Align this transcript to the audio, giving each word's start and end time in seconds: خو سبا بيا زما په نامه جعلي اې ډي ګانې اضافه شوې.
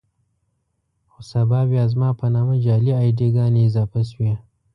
خو 1.11 1.19
سبا 1.33 1.59
بيا 1.71 1.83
زما 1.93 2.09
په 2.19 2.25
نامه 2.35 2.55
جعلي 2.65 2.91
اې 3.01 3.09
ډي 3.17 3.27
ګانې 3.35 3.61
اضافه 3.67 4.01
شوې. 4.11 4.33